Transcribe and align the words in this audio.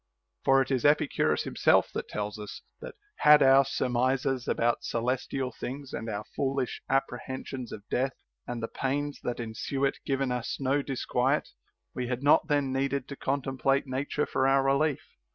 For 0.43 0.63
it 0.63 0.71
is 0.71 0.83
Epicurus 0.83 1.43
himself 1.43 1.91
that 1.93 2.07
tells 2.07 2.39
us 2.39 2.63
that, 2.79 2.95
had 3.17 3.43
our 3.43 3.63
surmises 3.63 4.47
about 4.47 4.83
celestial 4.83 5.51
things 5.51 5.93
and 5.93 6.09
our 6.09 6.23
foolish 6.35 6.81
appre 6.89 7.19
hensions 7.27 7.71
of 7.71 7.87
death 7.87 8.13
and 8.47 8.63
the 8.63 8.67
pains 8.67 9.19
that 9.21 9.39
ensue 9.39 9.85
it 9.85 9.99
given 10.03 10.31
us 10.31 10.57
no 10.59 10.81
disquiet, 10.81 11.49
we 11.93 12.07
had 12.07 12.23
not 12.23 12.47
then 12.47 12.73
needed 12.73 13.07
to 13.09 13.15
contemplate 13.15 13.85
nature 13.85 14.25
for 14.25 14.47
our 14.47 14.63
relief. 14.63 15.03